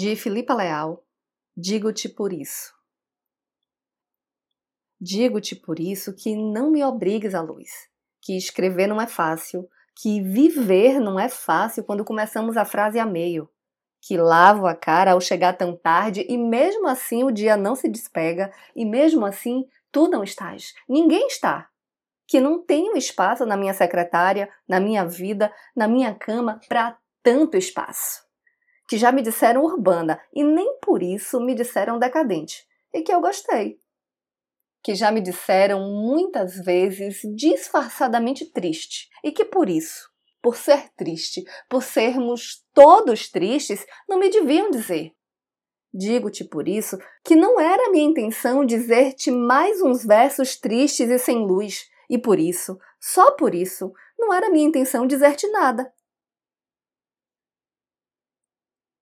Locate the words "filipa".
0.14-0.54